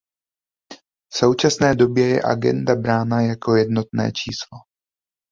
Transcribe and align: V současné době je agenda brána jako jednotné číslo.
V 1.13 1.17
současné 1.17 1.75
době 1.75 2.07
je 2.07 2.23
agenda 2.31 2.75
brána 2.75 3.21
jako 3.21 3.55
jednotné 3.55 4.11
číslo. 4.11 4.57